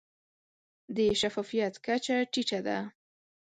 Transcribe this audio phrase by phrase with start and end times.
[0.95, 2.77] د شفافیت کچه ټیټه ده.